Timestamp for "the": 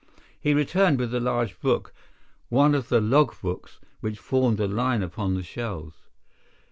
2.89-2.99, 5.35-5.43